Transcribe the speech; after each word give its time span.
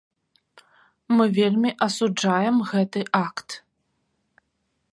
Мы 1.17 1.25
вельмі 1.39 1.71
асуджаем 1.87 2.57
гэты 2.71 2.99
акт. 3.25 3.49